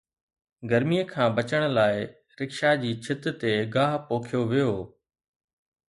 [0.69, 1.95] گرميءَ کان بچڻ لاءِ
[2.37, 4.73] رڪشا جي ڇت تي گاهه پوکيو ويو